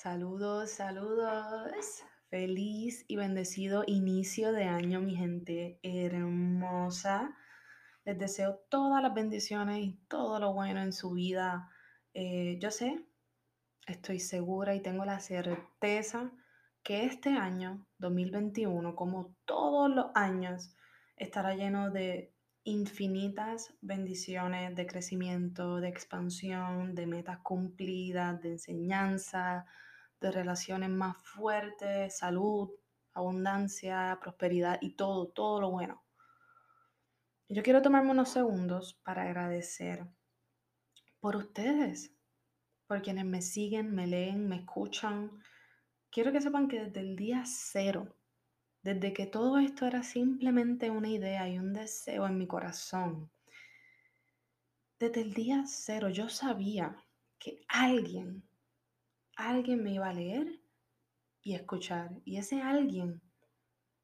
Saludos, 0.00 0.70
saludos. 0.70 2.04
Feliz 2.30 3.04
y 3.08 3.16
bendecido 3.16 3.82
inicio 3.84 4.52
de 4.52 4.62
año, 4.62 5.00
mi 5.00 5.16
gente 5.16 5.80
hermosa. 5.82 7.36
Les 8.04 8.16
deseo 8.16 8.60
todas 8.68 9.02
las 9.02 9.12
bendiciones 9.12 9.78
y 9.78 9.98
todo 10.06 10.38
lo 10.38 10.52
bueno 10.52 10.80
en 10.82 10.92
su 10.92 11.10
vida. 11.10 11.68
Eh, 12.14 12.60
yo 12.60 12.70
sé, 12.70 13.04
estoy 13.88 14.20
segura 14.20 14.72
y 14.76 14.82
tengo 14.82 15.04
la 15.04 15.18
certeza 15.18 16.30
que 16.84 17.04
este 17.04 17.30
año, 17.30 17.84
2021, 17.98 18.94
como 18.94 19.34
todos 19.46 19.90
los 19.90 20.12
años, 20.14 20.76
estará 21.16 21.56
lleno 21.56 21.90
de 21.90 22.32
infinitas 22.62 23.74
bendiciones 23.80 24.76
de 24.76 24.86
crecimiento, 24.86 25.80
de 25.80 25.88
expansión, 25.88 26.94
de 26.94 27.06
metas 27.08 27.38
cumplidas, 27.40 28.40
de 28.40 28.52
enseñanza, 28.52 29.66
de 30.20 30.30
relaciones 30.30 30.90
más 30.90 31.16
fuertes, 31.24 32.18
salud, 32.18 32.70
abundancia, 33.14 34.18
prosperidad 34.20 34.78
y 34.80 34.94
todo, 34.94 35.28
todo 35.28 35.60
lo 35.60 35.70
bueno. 35.70 36.02
Yo 37.48 37.62
quiero 37.62 37.82
tomarme 37.82 38.10
unos 38.10 38.30
segundos 38.30 38.94
para 39.02 39.22
agradecer 39.22 40.06
por 41.20 41.36
ustedes, 41.36 42.14
por 42.86 43.02
quienes 43.02 43.24
me 43.24 43.42
siguen, 43.42 43.94
me 43.94 44.06
leen, 44.06 44.48
me 44.48 44.56
escuchan. 44.56 45.30
Quiero 46.10 46.32
que 46.32 46.40
sepan 46.40 46.68
que 46.68 46.84
desde 46.84 47.00
el 47.00 47.16
día 47.16 47.44
cero, 47.46 48.16
desde 48.82 49.12
que 49.12 49.26
todo 49.26 49.58
esto 49.58 49.86
era 49.86 50.02
simplemente 50.02 50.90
una 50.90 51.08
idea 51.08 51.48
y 51.48 51.58
un 51.58 51.72
deseo 51.72 52.26
en 52.26 52.38
mi 52.38 52.46
corazón, 52.46 53.30
desde 54.98 55.20
el 55.20 55.32
día 55.32 55.62
cero 55.66 56.08
yo 56.08 56.28
sabía 56.28 56.96
que 57.38 57.60
alguien 57.68 58.47
alguien 59.38 59.82
me 59.82 59.92
iba 59.92 60.08
a 60.08 60.12
leer 60.12 60.60
y 61.42 61.54
escuchar. 61.54 62.10
Y 62.24 62.36
ese 62.38 62.60
alguien 62.60 63.22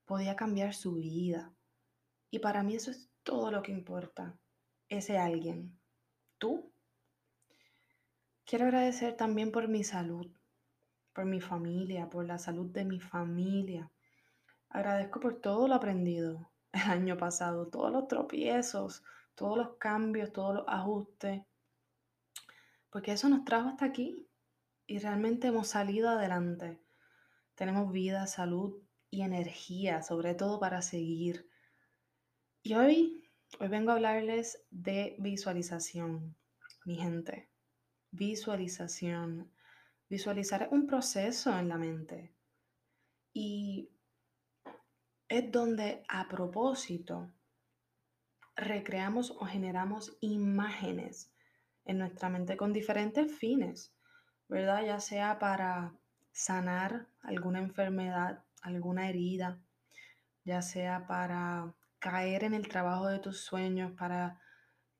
podía 0.04 0.36
cambiar 0.36 0.74
su 0.74 0.94
vida. 0.94 1.52
Y 2.30 2.38
para 2.38 2.62
mí 2.62 2.76
eso 2.76 2.90
es 2.90 3.10
todo 3.24 3.50
lo 3.50 3.62
que 3.62 3.72
importa. 3.72 4.38
Ese 4.88 5.18
alguien. 5.18 5.78
Tú. 6.38 6.72
Quiero 8.44 8.66
agradecer 8.66 9.16
también 9.16 9.50
por 9.50 9.68
mi 9.68 9.82
salud, 9.82 10.30
por 11.12 11.24
mi 11.24 11.40
familia, 11.40 12.08
por 12.08 12.24
la 12.26 12.38
salud 12.38 12.70
de 12.70 12.84
mi 12.84 13.00
familia. 13.00 13.90
Agradezco 14.68 15.18
por 15.18 15.40
todo 15.40 15.66
lo 15.66 15.74
aprendido 15.74 16.52
el 16.72 16.82
año 16.82 17.16
pasado, 17.16 17.68
todos 17.68 17.90
los 17.90 18.06
tropiezos, 18.06 19.02
todos 19.34 19.56
los 19.56 19.76
cambios, 19.78 20.32
todos 20.32 20.54
los 20.56 20.64
ajustes, 20.68 21.42
porque 22.90 23.12
eso 23.12 23.28
nos 23.28 23.44
trajo 23.44 23.70
hasta 23.70 23.86
aquí 23.86 24.28
y 24.86 24.98
realmente 24.98 25.48
hemos 25.48 25.68
salido 25.68 26.10
adelante. 26.10 26.80
Tenemos 27.54 27.92
vida, 27.92 28.26
salud 28.26 28.82
y 29.10 29.22
energía, 29.22 30.02
sobre 30.02 30.34
todo 30.34 30.58
para 30.58 30.82
seguir. 30.82 31.48
Y 32.62 32.74
hoy, 32.74 33.30
hoy 33.60 33.68
vengo 33.68 33.90
a 33.90 33.94
hablarles 33.94 34.64
de 34.70 35.16
visualización, 35.18 36.36
mi 36.84 36.96
gente. 36.96 37.48
Visualización. 38.10 39.50
Visualizar 40.08 40.62
es 40.62 40.72
un 40.72 40.86
proceso 40.86 41.56
en 41.58 41.68
la 41.68 41.78
mente. 41.78 42.34
Y 43.32 43.90
es 45.28 45.50
donde 45.50 46.04
a 46.08 46.28
propósito 46.28 47.32
recreamos 48.56 49.30
o 49.32 49.46
generamos 49.46 50.16
imágenes 50.20 51.32
en 51.84 51.98
nuestra 51.98 52.28
mente 52.28 52.56
con 52.56 52.72
diferentes 52.72 53.32
fines. 53.32 53.93
¿Verdad? 54.48 54.84
Ya 54.84 55.00
sea 55.00 55.38
para 55.38 55.94
sanar 56.32 57.06
alguna 57.22 57.60
enfermedad, 57.60 58.44
alguna 58.62 59.08
herida, 59.08 59.58
ya 60.44 60.62
sea 60.62 61.06
para 61.06 61.74
caer 61.98 62.44
en 62.44 62.54
el 62.54 62.68
trabajo 62.68 63.06
de 63.06 63.18
tus 63.18 63.40
sueños, 63.40 63.92
para 63.92 64.40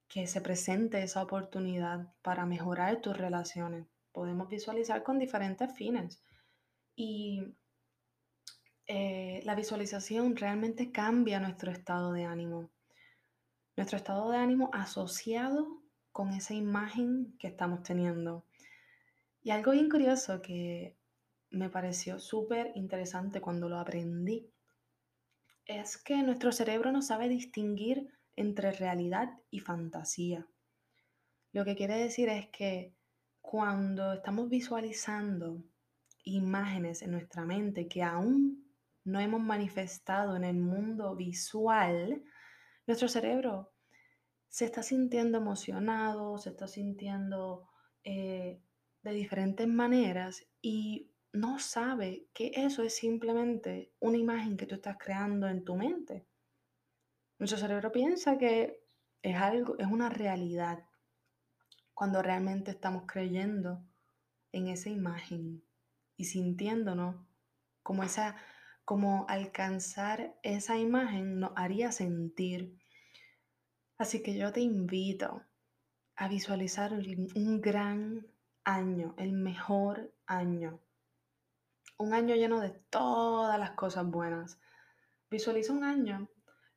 que 0.08 0.26
se 0.26 0.40
presente 0.40 1.02
esa 1.02 1.22
oportunidad, 1.22 2.12
para 2.22 2.46
mejorar 2.46 3.00
tus 3.00 3.16
relaciones. 3.16 3.86
Podemos 4.12 4.48
visualizar 4.48 5.02
con 5.02 5.18
diferentes 5.18 5.74
fines. 5.76 6.22
Y 6.94 7.56
eh, 8.86 9.40
la 9.44 9.54
visualización 9.54 10.36
realmente 10.36 10.92
cambia 10.92 11.40
nuestro 11.40 11.72
estado 11.72 12.12
de 12.12 12.24
ánimo. 12.24 12.70
Nuestro 13.76 13.96
estado 13.96 14.30
de 14.30 14.38
ánimo 14.38 14.70
asociado 14.72 15.82
con 16.12 16.32
esa 16.32 16.54
imagen 16.54 17.34
que 17.38 17.48
estamos 17.48 17.82
teniendo. 17.82 18.46
Y 19.44 19.50
algo 19.50 19.72
bien 19.72 19.90
curioso 19.90 20.40
que 20.40 20.96
me 21.50 21.68
pareció 21.68 22.18
súper 22.18 22.72
interesante 22.76 23.42
cuando 23.42 23.68
lo 23.68 23.78
aprendí 23.78 24.50
es 25.66 25.98
que 25.98 26.22
nuestro 26.22 26.50
cerebro 26.50 26.90
no 26.92 27.02
sabe 27.02 27.28
distinguir 27.28 28.08
entre 28.36 28.72
realidad 28.72 29.28
y 29.50 29.60
fantasía. 29.60 30.48
Lo 31.52 31.66
que 31.66 31.76
quiere 31.76 31.98
decir 31.98 32.30
es 32.30 32.48
que 32.48 32.94
cuando 33.42 34.14
estamos 34.14 34.48
visualizando 34.48 35.62
imágenes 36.24 37.02
en 37.02 37.10
nuestra 37.10 37.44
mente 37.44 37.86
que 37.86 38.02
aún 38.02 38.66
no 39.04 39.20
hemos 39.20 39.42
manifestado 39.42 40.36
en 40.36 40.44
el 40.44 40.56
mundo 40.56 41.14
visual, 41.16 42.24
nuestro 42.86 43.08
cerebro 43.08 43.74
se 44.48 44.64
está 44.64 44.82
sintiendo 44.82 45.36
emocionado, 45.36 46.38
se 46.38 46.48
está 46.48 46.66
sintiendo 46.66 47.68
eh, 48.04 48.62
de 49.04 49.12
diferentes 49.12 49.68
maneras 49.68 50.46
y 50.62 51.10
no 51.32 51.58
sabe 51.58 52.26
que 52.32 52.52
eso 52.54 52.82
es 52.82 52.96
simplemente 52.96 53.92
una 54.00 54.16
imagen 54.16 54.56
que 54.56 54.66
tú 54.66 54.76
estás 54.76 54.96
creando 54.98 55.46
en 55.46 55.62
tu 55.62 55.76
mente. 55.76 56.26
Nuestro 57.38 57.58
cerebro 57.58 57.92
piensa 57.92 58.38
que 58.38 58.82
es 59.22 59.36
algo, 59.36 59.76
es 59.78 59.86
una 59.86 60.08
realidad 60.08 60.84
cuando 61.92 62.22
realmente 62.22 62.70
estamos 62.70 63.04
creyendo 63.06 63.84
en 64.52 64.68
esa 64.68 64.88
imagen 64.88 65.62
y 66.16 66.24
sintiéndonos 66.24 67.16
como 67.82 68.04
esa 68.04 68.36
como 68.86 69.24
alcanzar 69.28 70.38
esa 70.42 70.78
imagen 70.78 71.40
nos 71.40 71.52
haría 71.56 71.90
sentir. 71.90 72.78
Así 73.96 74.22
que 74.22 74.36
yo 74.36 74.52
te 74.52 74.60
invito 74.60 75.42
a 76.16 76.28
visualizar 76.28 76.92
un 76.92 77.60
gran 77.62 78.33
año, 78.64 79.14
el 79.18 79.32
mejor 79.32 80.12
año. 80.26 80.80
Un 81.98 82.14
año 82.14 82.34
lleno 82.34 82.60
de 82.60 82.70
todas 82.90 83.58
las 83.58 83.72
cosas 83.72 84.06
buenas. 84.06 84.58
Visualiza 85.30 85.72
un 85.72 85.84
año 85.84 86.28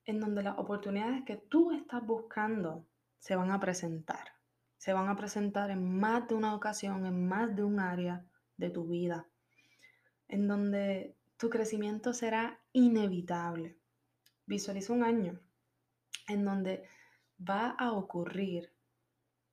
en 0.06 0.20
donde 0.20 0.44
las 0.44 0.58
oportunidades 0.58 1.24
que 1.26 1.38
tú 1.38 1.72
estás 1.72 2.06
buscando 2.06 2.88
se 3.20 3.36
van 3.36 3.52
a 3.52 3.60
presentar. 3.60 4.34
Se 4.78 4.94
van 4.94 5.10
a 5.10 5.16
presentar 5.16 5.72
en 5.72 6.00
más 6.00 6.28
de 6.28 6.36
una 6.36 6.54
ocasión, 6.54 7.06
en 7.06 7.28
más 7.28 7.56
de 7.56 7.64
un 7.64 7.80
área 7.80 8.26
de 8.58 8.70
tu 8.70 8.88
vida, 8.88 9.28
en 10.28 10.48
donde 10.48 11.18
tu 11.38 11.50
crecimiento 11.50 12.14
será 12.14 12.60
inevitable. 12.74 13.78
Visualiza 14.46 14.94
un 14.94 15.04
año 15.04 15.40
en 16.28 16.46
donde 16.46 16.88
va 17.38 17.72
a 17.72 17.92
ocurrir 17.92 18.77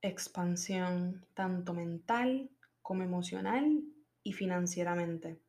expansión 0.08 1.26
tanto 1.34 1.72
mental 1.72 2.50
como 2.82 3.02
emocional 3.02 3.82
y 4.22 4.32
financieramente, 4.32 5.40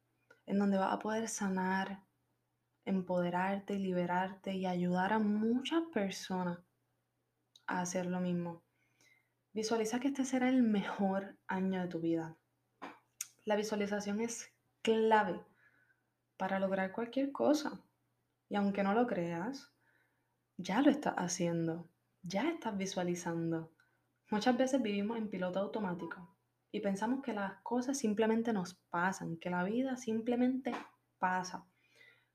en 0.46 0.60
donde 0.60 0.78
vas 0.78 0.94
a 0.94 1.00
poder 1.00 1.28
sanar, 1.28 2.02
empoderarte, 2.86 3.78
liberarte 3.78 4.54
y 4.54 4.66
ayudar 4.66 5.14
a 5.14 5.20
muchas 5.20 5.84
personas 5.94 6.60
a 7.68 7.82
hacer 7.82 8.06
lo 8.06 8.22
mismo. 8.22 8.64
Visualiza 9.54 10.00
que 10.00 10.08
este 10.08 10.26
será 10.26 10.50
el 10.50 10.64
mejor 10.64 11.38
año 11.48 11.82
de 11.82 11.88
tu 11.88 12.00
vida. 12.00 12.38
La 13.44 13.56
visualización 13.56 14.22
es 14.22 14.52
clave 14.82 15.44
para 16.38 16.60
lograr 16.60 16.92
cualquier 16.92 17.32
cosa. 17.32 17.82
Y 18.50 18.56
aunque 18.56 18.84
no 18.84 18.94
lo 18.94 19.08
creas, 19.08 19.72
ya 20.58 20.82
lo 20.82 20.92
estás 20.92 21.16
haciendo, 21.18 21.90
ya 22.22 22.50
estás 22.50 22.78
visualizando. 22.78 23.75
Muchas 24.32 24.58
veces 24.58 24.82
vivimos 24.82 25.18
en 25.18 25.30
piloto 25.30 25.60
automático 25.60 26.36
y 26.72 26.80
pensamos 26.80 27.22
que 27.22 27.34
las 27.34 27.62
cosas 27.62 27.98
simplemente 27.98 28.54
nos 28.54 28.74
pasan, 28.90 29.38
que 29.38 29.52
la 29.52 29.64
vida 29.64 29.98
simplemente 29.98 30.74
pasa. 31.20 31.66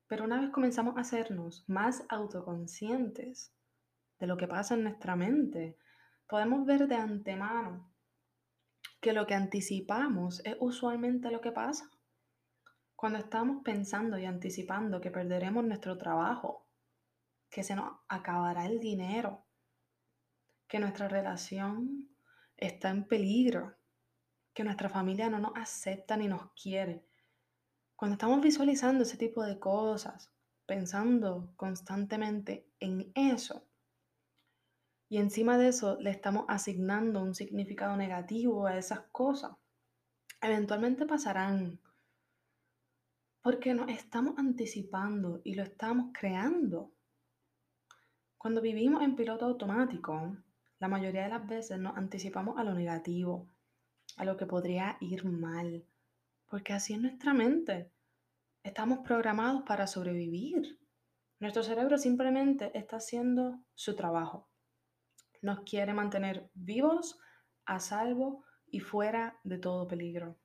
Pero 0.06 0.24
una 0.24 0.40
vez 0.40 0.50
comenzamos 0.50 0.96
a 0.96 1.00
hacernos 1.00 1.64
más 1.68 2.04
autoconscientes 2.08 3.52
de 4.20 4.26
lo 4.26 4.36
que 4.36 4.46
pasa 4.46 4.74
en 4.74 4.84
nuestra 4.84 5.16
mente, 5.16 5.76
podemos 6.28 6.64
ver 6.64 6.86
de 6.86 6.94
antemano 6.94 7.92
que 9.00 9.12
lo 9.12 9.26
que 9.26 9.34
anticipamos 9.34 10.42
es 10.44 10.56
usualmente 10.60 11.30
lo 11.30 11.40
que 11.40 11.52
pasa. 11.52 11.90
Cuando 12.94 13.18
estamos 13.18 13.62
pensando 13.64 14.18
y 14.18 14.26
anticipando 14.26 15.00
que 15.00 15.10
perderemos 15.10 15.64
nuestro 15.64 15.98
trabajo, 15.98 16.66
que 17.50 17.64
se 17.64 17.74
nos 17.74 17.92
acabará 18.08 18.66
el 18.66 18.78
dinero, 18.78 19.46
que 20.70 20.78
nuestra 20.78 21.08
relación 21.08 22.08
está 22.56 22.90
en 22.90 23.04
peligro, 23.04 23.76
que 24.54 24.62
nuestra 24.62 24.88
familia 24.88 25.28
no 25.28 25.40
nos 25.40 25.56
acepta 25.56 26.16
ni 26.16 26.28
nos 26.28 26.52
quiere. 26.52 27.04
Cuando 27.96 28.14
estamos 28.14 28.40
visualizando 28.40 29.02
ese 29.02 29.16
tipo 29.16 29.42
de 29.44 29.58
cosas, 29.58 30.30
pensando 30.66 31.52
constantemente 31.56 32.70
en 32.78 33.10
eso, 33.16 33.66
y 35.08 35.18
encima 35.18 35.58
de 35.58 35.68
eso 35.68 35.98
le 36.00 36.10
estamos 36.10 36.44
asignando 36.46 37.20
un 37.20 37.34
significado 37.34 37.96
negativo 37.96 38.68
a 38.68 38.78
esas 38.78 39.00
cosas, 39.10 39.50
eventualmente 40.40 41.04
pasarán 41.04 41.80
porque 43.42 43.74
nos 43.74 43.88
estamos 43.90 44.38
anticipando 44.38 45.40
y 45.42 45.54
lo 45.54 45.64
estamos 45.64 46.12
creando. 46.12 46.92
Cuando 48.38 48.60
vivimos 48.60 49.02
en 49.02 49.16
piloto 49.16 49.46
automático, 49.46 50.36
la 50.80 50.88
mayoría 50.88 51.24
de 51.24 51.28
las 51.28 51.46
veces 51.46 51.78
nos 51.78 51.96
anticipamos 51.96 52.58
a 52.58 52.64
lo 52.64 52.74
negativo, 52.74 53.46
a 54.16 54.24
lo 54.24 54.36
que 54.36 54.46
podría 54.46 54.96
ir 55.00 55.24
mal, 55.26 55.84
porque 56.48 56.72
así 56.72 56.94
es 56.94 57.00
nuestra 57.00 57.34
mente. 57.34 57.92
Estamos 58.62 59.00
programados 59.00 59.62
para 59.62 59.86
sobrevivir. 59.86 60.80
Nuestro 61.38 61.62
cerebro 61.62 61.98
simplemente 61.98 62.76
está 62.76 62.96
haciendo 62.96 63.60
su 63.74 63.94
trabajo. 63.94 64.48
Nos 65.42 65.60
quiere 65.60 65.92
mantener 65.92 66.50
vivos, 66.54 67.20
a 67.66 67.78
salvo 67.78 68.44
y 68.66 68.80
fuera 68.80 69.38
de 69.44 69.58
todo 69.58 69.86
peligro. 69.86 70.38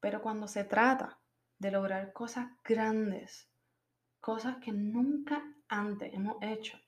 Pero 0.00 0.22
cuando 0.22 0.48
se 0.48 0.64
trata 0.64 1.20
de 1.58 1.70
lograr 1.70 2.12
cosas 2.14 2.48
grandes, 2.64 3.50
cosas 4.20 4.56
que 4.56 4.72
nunca 4.72 5.42
antes 5.68 6.12
hemos 6.14 6.36
hecho. 6.40 6.78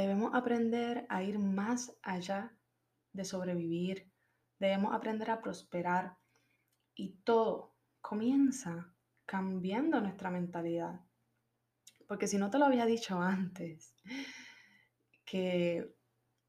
Debemos 0.00 0.34
aprender 0.34 1.04
a 1.10 1.22
ir 1.22 1.38
más 1.38 1.94
allá 2.00 2.56
de 3.12 3.22
sobrevivir. 3.22 4.10
Debemos 4.58 4.94
aprender 4.94 5.30
a 5.30 5.42
prosperar. 5.42 6.16
Y 6.94 7.18
todo 7.22 7.76
comienza 8.00 8.94
cambiando 9.26 10.00
nuestra 10.00 10.30
mentalidad. 10.30 11.02
Porque 12.08 12.26
si 12.28 12.38
no 12.38 12.48
te 12.48 12.58
lo 12.58 12.64
había 12.64 12.86
dicho 12.86 13.20
antes, 13.20 13.94
que 15.26 15.94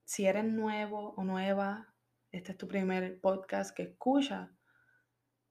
si 0.06 0.26
eres 0.28 0.46
nuevo 0.46 1.14
o 1.18 1.26
nueva, 1.26 1.94
este 2.32 2.54
es 2.54 2.58
tu 2.58 2.70
primer 2.70 3.20
podcast 3.20 3.76
que 3.76 3.84
escuchas, 3.84 4.50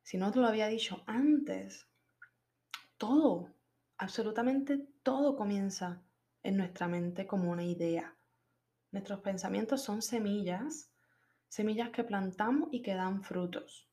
si 0.02 0.17
no 0.17 0.32
te 0.32 0.38
lo 0.38 0.47
había 0.47 0.69
dicho 0.69 1.05
antes, 1.06 1.87
todo, 2.97 3.55
absolutamente 3.99 4.88
todo 5.02 5.37
comienza 5.37 6.02
en 6.42 6.56
nuestra 6.56 6.88
mente 6.88 7.26
como 7.26 7.50
una 7.50 7.64
idea. 7.64 8.16
Nuestros 8.90 9.20
pensamientos 9.20 9.82
son 9.82 10.02
semillas, 10.02 10.90
semillas 11.48 11.90
que 11.90 12.04
plantamos 12.04 12.68
y 12.73 12.82
que 12.82 12.94
dan 12.94 13.23
frutos. 13.23 13.88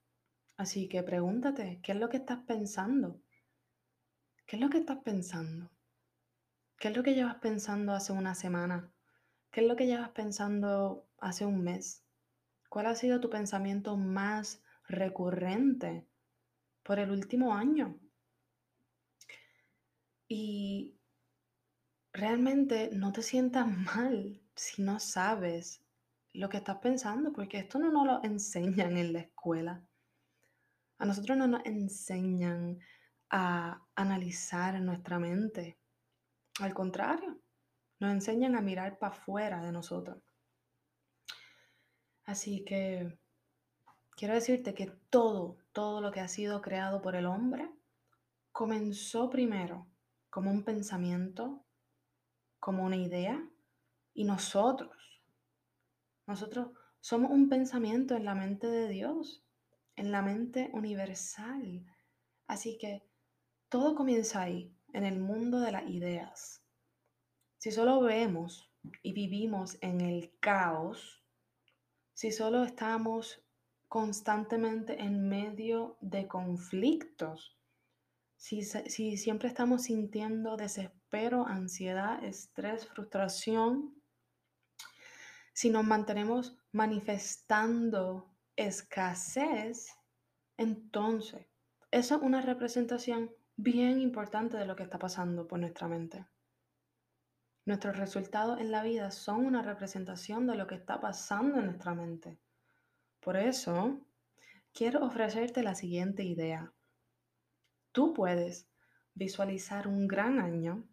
Así 0.57 0.87
que 0.89 1.03
pregúntate, 1.03 1.79
¿qué 1.83 1.91
es 1.91 1.97
lo 1.97 2.09
que 2.09 2.17
estás 2.17 2.39
pensando? 2.39 3.21
¿Qué 4.45 4.55
es 4.55 4.61
lo 4.61 4.69
que 4.69 4.79
estás 4.79 4.99
pensando? 5.03 5.69
¿Qué 6.79 6.89
es 6.89 6.97
lo 6.97 7.03
que 7.03 7.13
llevas 7.13 7.35
pensando 7.35 7.93
hace 7.93 8.13
una 8.13 8.33
semana? 8.35 8.91
¿Qué 9.51 9.61
es 9.61 9.67
lo 9.67 9.75
que 9.75 9.85
llevas 9.85 10.09
pensando 10.09 11.07
hace 11.19 11.45
un 11.45 11.63
mes? 11.63 12.03
¿Cuál 12.69 12.87
ha 12.87 12.95
sido 12.95 13.19
tu 13.19 13.29
pensamiento 13.29 13.97
más 13.97 14.61
recurrente 14.87 16.07
por 16.87 16.99
el 16.99 17.11
último 17.11 17.53
año. 17.53 17.99
Y 20.29 20.96
realmente 22.17 22.89
no 22.91 23.11
te 23.11 23.21
sientas 23.21 23.67
mal 23.67 24.41
si 24.55 24.81
no 24.81 24.99
sabes 24.99 25.83
lo 26.33 26.49
que 26.49 26.57
estás 26.57 26.77
pensando, 26.77 27.31
porque 27.31 27.59
esto 27.59 27.79
no 27.79 27.91
nos 27.91 28.05
lo 28.05 28.23
enseñan 28.23 28.97
en 28.97 29.13
la 29.13 29.19
escuela. 29.19 29.83
A 30.97 31.05
nosotros 31.05 31.37
no 31.37 31.47
nos 31.47 31.65
enseñan 31.65 32.79
a 33.29 33.85
analizar 33.95 34.79
nuestra 34.81 35.19
mente. 35.19 35.77
Al 36.59 36.73
contrario, 36.73 37.39
nos 37.99 38.11
enseñan 38.11 38.55
a 38.55 38.61
mirar 38.61 38.97
para 38.97 39.13
afuera 39.13 39.61
de 39.61 39.71
nosotros. 39.71 40.23
Así 42.25 42.65
que 42.65 43.19
quiero 44.15 44.33
decirte 44.33 44.73
que 44.73 44.87
todo, 45.09 45.57
todo 45.71 46.01
lo 46.01 46.11
que 46.11 46.19
ha 46.19 46.27
sido 46.27 46.61
creado 46.61 47.01
por 47.01 47.15
el 47.15 47.27
hombre 47.27 47.69
comenzó 48.51 49.29
primero 49.29 49.87
como 50.29 50.51
un 50.51 50.63
pensamiento, 50.63 51.66
como 52.59 52.83
una 52.83 52.97
idea, 52.97 53.47
y 54.13 54.23
nosotros, 54.23 55.21
nosotros 56.25 56.69
somos 56.99 57.31
un 57.31 57.49
pensamiento 57.49 58.15
en 58.15 58.25
la 58.25 58.35
mente 58.35 58.67
de 58.67 58.89
Dios, 58.89 59.45
en 59.95 60.11
la 60.11 60.21
mente 60.21 60.69
universal. 60.73 61.85
Así 62.47 62.77
que 62.77 63.03
todo 63.69 63.95
comienza 63.95 64.41
ahí, 64.41 64.73
en 64.93 65.03
el 65.03 65.19
mundo 65.19 65.59
de 65.59 65.71
las 65.71 65.87
ideas. 65.89 66.63
Si 67.57 67.71
solo 67.71 68.01
vemos 68.01 68.71
y 69.03 69.13
vivimos 69.13 69.77
en 69.81 70.01
el 70.01 70.31
caos, 70.39 71.23
si 72.13 72.31
solo 72.31 72.63
estamos 72.63 73.43
constantemente 73.87 75.01
en 75.01 75.29
medio 75.29 75.97
de 76.01 76.27
conflictos, 76.27 77.57
si, 78.35 78.63
si 78.63 79.17
siempre 79.17 79.47
estamos 79.47 79.83
sintiendo 79.83 80.57
desespero, 81.07 81.47
ansiedad, 81.47 82.21
estrés, 82.23 82.85
frustración, 82.85 83.95
si 85.53 85.69
nos 85.69 85.85
mantenemos 85.85 86.57
manifestando 86.71 88.29
escasez, 88.55 89.95
entonces 90.57 91.45
Eso 91.91 92.15
es 92.15 92.21
una 92.21 92.41
representación 92.41 93.31
bien 93.55 94.01
importante 94.01 94.57
de 94.57 94.65
lo 94.65 94.75
que 94.75 94.83
está 94.83 94.99
pasando 94.99 95.47
por 95.47 95.59
nuestra 95.59 95.87
mente. 95.87 96.27
Nuestros 97.65 97.97
resultados 97.97 98.59
en 98.59 98.71
la 98.71 98.83
vida 98.83 99.09
son 99.11 99.45
una 99.45 99.61
representación 99.61 100.45
de 100.45 100.55
lo 100.55 100.67
que 100.67 100.75
está 100.75 100.99
pasando 100.99 101.59
en 101.59 101.67
nuestra 101.67 101.93
mente. 101.93 102.37
Por 103.21 103.37
eso, 103.37 104.01
quiero 104.73 105.05
ofrecerte 105.05 105.63
la 105.63 105.75
siguiente 105.75 106.23
idea. 106.23 106.73
Tú 107.93 108.13
puedes 108.13 108.67
visualizar 109.13 109.87
un 109.87 110.07
gran 110.07 110.39
año 110.39 110.83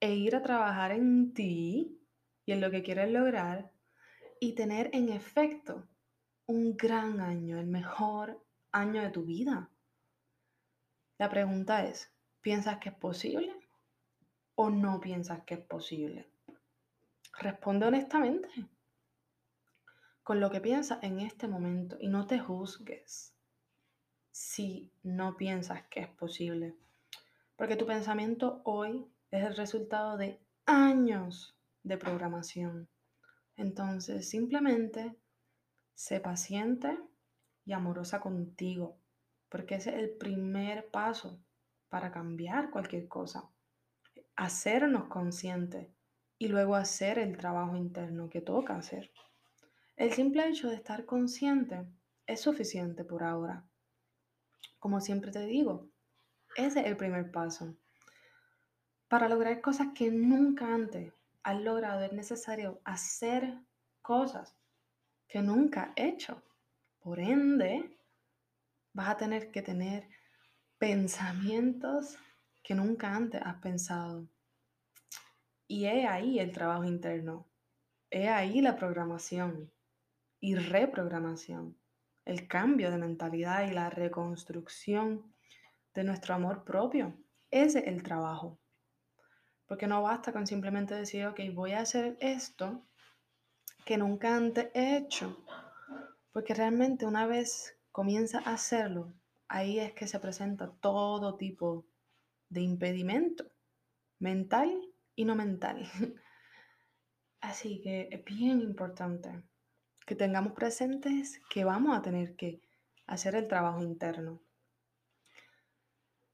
e 0.00 0.14
ir 0.14 0.36
a 0.36 0.42
trabajar 0.42 0.92
en 0.92 1.32
ti 1.32 1.98
y 2.46 2.52
en 2.52 2.60
lo 2.60 2.70
que 2.70 2.82
quieres 2.82 3.10
lograr 3.10 3.72
y 4.40 4.54
tener 4.54 4.90
en 4.92 5.08
efecto 5.08 5.86
un 6.46 6.76
gran 6.76 7.20
año, 7.20 7.58
el 7.58 7.66
mejor 7.66 8.42
año 8.72 9.02
de 9.02 9.10
tu 9.10 9.24
vida. 9.24 9.70
La 11.18 11.28
pregunta 11.28 11.84
es, 11.84 12.12
¿piensas 12.40 12.78
que 12.78 12.90
es 12.90 12.94
posible 12.94 13.52
o 14.54 14.70
no 14.70 15.00
piensas 15.00 15.42
que 15.44 15.54
es 15.54 15.60
posible? 15.60 16.30
Responde 17.38 17.86
honestamente 17.86 18.48
con 20.22 20.40
lo 20.40 20.50
que 20.50 20.60
piensas 20.60 21.02
en 21.02 21.20
este 21.20 21.48
momento 21.48 21.96
y 22.00 22.08
no 22.08 22.26
te 22.26 22.38
juzgues 22.38 23.34
si 24.30 24.92
no 25.02 25.36
piensas 25.36 25.82
que 25.88 26.00
es 26.00 26.08
posible. 26.08 26.76
Porque 27.56 27.76
tu 27.76 27.86
pensamiento 27.86 28.60
hoy 28.64 29.10
es 29.30 29.44
el 29.44 29.56
resultado 29.56 30.16
de 30.16 30.40
años 30.66 31.56
de 31.82 31.98
programación. 31.98 32.88
Entonces, 33.56 34.28
simplemente 34.28 35.16
sé 35.94 36.20
paciente 36.20 36.98
y 37.64 37.72
amorosa 37.72 38.20
contigo, 38.20 38.98
porque 39.48 39.76
ese 39.76 39.90
es 39.90 39.96
el 39.96 40.10
primer 40.10 40.90
paso 40.90 41.40
para 41.88 42.12
cambiar 42.12 42.70
cualquier 42.70 43.08
cosa. 43.08 43.50
Hacernos 44.36 45.08
conscientes 45.08 45.88
y 46.38 46.48
luego 46.48 46.76
hacer 46.76 47.18
el 47.18 47.36
trabajo 47.36 47.76
interno 47.76 48.30
que 48.30 48.40
toca 48.40 48.76
hacer. 48.76 49.10
El 49.96 50.12
simple 50.12 50.48
hecho 50.48 50.68
de 50.68 50.76
estar 50.76 51.04
consciente 51.04 51.84
es 52.26 52.40
suficiente 52.40 53.04
por 53.04 53.24
ahora. 53.24 53.66
Como 54.78 55.00
siempre 55.00 55.32
te 55.32 55.44
digo, 55.44 55.90
ese 56.56 56.80
es 56.80 56.86
el 56.86 56.96
primer 56.96 57.32
paso. 57.32 57.74
Para 59.08 59.26
lograr 59.26 59.62
cosas 59.62 59.88
que 59.94 60.10
nunca 60.10 60.66
antes 60.72 61.14
has 61.42 61.60
logrado 61.62 62.04
es 62.04 62.12
necesario 62.12 62.78
hacer 62.84 63.58
cosas 64.02 64.54
que 65.26 65.40
nunca 65.40 65.84
has 65.84 65.92
hecho. 65.96 66.42
Por 66.98 67.18
ende, 67.18 67.96
vas 68.92 69.08
a 69.08 69.16
tener 69.16 69.50
que 69.50 69.62
tener 69.62 70.06
pensamientos 70.76 72.18
que 72.62 72.74
nunca 72.74 73.14
antes 73.14 73.40
has 73.42 73.56
pensado. 73.62 74.28
Y 75.66 75.86
es 75.86 76.06
ahí 76.06 76.38
el 76.38 76.52
trabajo 76.52 76.84
interno. 76.84 77.46
Es 78.10 78.28
ahí 78.28 78.60
la 78.60 78.76
programación 78.76 79.72
y 80.38 80.54
reprogramación. 80.54 81.78
El 82.26 82.46
cambio 82.46 82.90
de 82.90 82.98
mentalidad 82.98 83.66
y 83.66 83.72
la 83.72 83.88
reconstrucción 83.88 85.34
de 85.94 86.04
nuestro 86.04 86.34
amor 86.34 86.64
propio. 86.64 87.14
Ese 87.50 87.78
es 87.78 87.86
el 87.86 88.02
trabajo. 88.02 88.58
Porque 89.68 89.86
no 89.86 90.02
basta 90.02 90.32
con 90.32 90.46
simplemente 90.46 90.94
decir, 90.94 91.26
ok, 91.26 91.40
voy 91.52 91.72
a 91.72 91.80
hacer 91.80 92.16
esto 92.20 92.82
que 93.84 93.96
nunca 93.96 94.34
antes 94.34 94.70
he 94.74 94.96
hecho. 94.96 95.44
Porque 96.32 96.54
realmente 96.54 97.06
una 97.06 97.26
vez 97.26 97.78
comienza 97.92 98.40
a 98.40 98.54
hacerlo, 98.54 99.12
ahí 99.46 99.78
es 99.78 99.92
que 99.92 100.06
se 100.06 100.18
presenta 100.20 100.72
todo 100.80 101.36
tipo 101.36 101.86
de 102.48 102.62
impedimento, 102.62 103.44
mental 104.18 104.70
y 105.14 105.24
no 105.24 105.34
mental. 105.34 105.88
Así 107.40 107.80
que 107.80 108.08
es 108.10 108.24
bien 108.24 108.60
importante 108.60 109.42
que 110.06 110.14
tengamos 110.14 110.54
presentes 110.54 111.40
que 111.50 111.64
vamos 111.64 111.96
a 111.96 112.02
tener 112.02 112.34
que 112.34 112.60
hacer 113.06 113.34
el 113.34 113.48
trabajo 113.48 113.82
interno. 113.82 114.40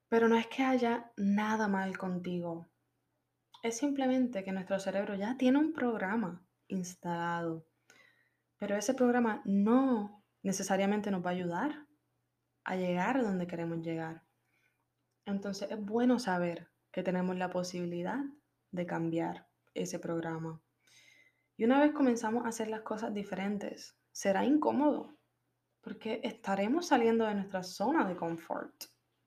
Pero 0.08 0.28
no 0.28 0.36
es 0.36 0.46
que 0.46 0.62
haya 0.62 1.10
nada 1.16 1.66
mal 1.66 1.98
contigo. 1.98 2.68
Es 3.64 3.78
simplemente 3.78 4.44
que 4.44 4.52
nuestro 4.52 4.78
cerebro 4.78 5.14
ya 5.14 5.38
tiene 5.38 5.59
un 5.59 5.73
programa 5.73 6.47
instalado. 6.68 7.64
Pero 8.59 8.76
ese 8.76 8.92
programa 8.92 9.40
no 9.47 10.23
necesariamente 10.42 11.11
nos 11.11 11.25
va 11.25 11.30
a 11.30 11.33
ayudar 11.33 11.87
a 12.64 12.76
llegar 12.76 13.23
donde 13.23 13.47
queremos 13.47 13.80
llegar. 13.80 14.23
Entonces 15.25 15.71
es 15.71 15.80
bueno 15.83 16.18
saber 16.18 16.68
que 16.92 17.02
tenemos 17.02 17.38
la 17.38 17.49
posibilidad 17.49 18.18
de 18.71 18.85
cambiar 18.85 19.49
ese 19.73 19.99
programa. 19.99 20.61
Y 21.56 21.64
una 21.64 21.80
vez 21.80 21.92
comenzamos 21.92 22.44
a 22.44 22.49
hacer 22.49 22.68
las 22.68 22.83
cosas 22.83 23.14
diferentes, 23.14 23.97
será 24.12 24.44
incómodo, 24.44 25.16
porque 25.80 26.21
estaremos 26.23 26.88
saliendo 26.88 27.25
de 27.25 27.37
nuestra 27.37 27.62
zona 27.62 28.06
de 28.06 28.14
confort. 28.14 28.75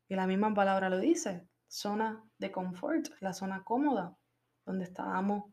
Y 0.08 0.14
la 0.14 0.28
misma 0.28 0.54
palabra 0.54 0.90
lo 0.90 1.00
dice, 1.00 1.50
zona 1.68 2.24
de 2.38 2.52
confort, 2.52 3.08
la 3.20 3.34
zona 3.34 3.64
cómoda, 3.64 4.16
donde 4.68 4.86
estábamos 4.86 5.52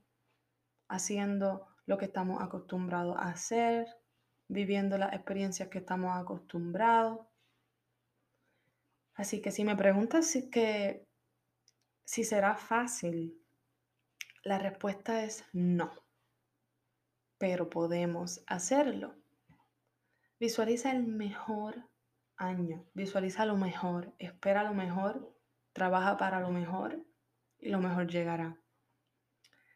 haciendo 0.88 1.66
lo 1.86 1.96
que 1.96 2.04
estamos 2.04 2.42
acostumbrados 2.42 3.16
a 3.16 3.30
hacer, 3.30 3.86
viviendo 4.48 4.98
las 4.98 5.14
experiencias 5.14 5.70
que 5.70 5.78
estamos 5.78 6.14
acostumbrados. 6.14 7.26
Así 9.14 9.40
que 9.40 9.50
si 9.50 9.64
me 9.64 9.76
preguntas 9.76 10.26
si, 10.26 10.50
que, 10.50 11.08
si 12.04 12.24
será 12.24 12.56
fácil, 12.56 13.40
la 14.42 14.58
respuesta 14.58 15.24
es 15.24 15.44
no 15.54 16.04
pero 17.38 17.68
podemos 17.68 18.42
hacerlo. 18.46 19.14
Visualiza 20.40 20.90
el 20.92 21.06
mejor 21.06 21.90
año, 22.38 22.86
visualiza 22.94 23.44
lo 23.44 23.56
mejor, 23.56 24.14
espera 24.18 24.64
lo 24.64 24.72
mejor, 24.72 25.36
trabaja 25.74 26.16
para 26.16 26.40
lo 26.40 26.50
mejor 26.50 27.04
y 27.58 27.68
lo 27.68 27.80
mejor 27.80 28.08
llegará. 28.08 28.58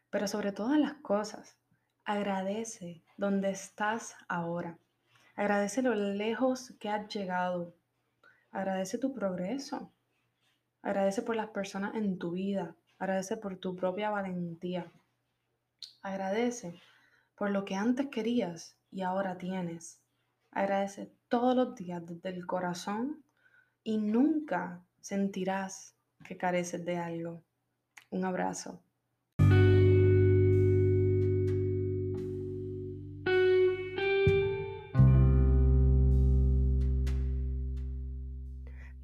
Pero 0.09 0.27
sobre 0.27 0.51
todas 0.51 0.79
las 0.79 0.93
cosas, 0.95 1.57
agradece 2.03 3.03
donde 3.17 3.51
estás 3.51 4.15
ahora. 4.27 4.79
Agradece 5.35 5.81
lo 5.81 5.93
lejos 5.93 6.73
que 6.79 6.89
has 6.89 7.07
llegado. 7.13 7.75
Agradece 8.51 8.97
tu 8.97 9.13
progreso. 9.13 9.93
Agradece 10.81 11.21
por 11.21 11.35
las 11.35 11.49
personas 11.49 11.95
en 11.95 12.17
tu 12.17 12.31
vida. 12.31 12.75
Agradece 12.97 13.37
por 13.37 13.57
tu 13.57 13.75
propia 13.75 14.09
valentía. 14.09 14.91
Agradece 16.01 16.81
por 17.35 17.51
lo 17.51 17.63
que 17.63 17.75
antes 17.75 18.07
querías 18.07 18.75
y 18.91 19.01
ahora 19.01 19.37
tienes. 19.37 20.01
Agradece 20.51 21.13
todos 21.27 21.55
los 21.55 21.75
días 21.75 22.05
desde 22.05 22.29
el 22.29 22.45
corazón 22.45 23.23
y 23.83 23.97
nunca 23.97 24.83
sentirás 24.99 25.95
que 26.25 26.37
careces 26.37 26.83
de 26.83 26.97
algo. 26.97 27.43
Un 28.09 28.25
abrazo. 28.25 28.83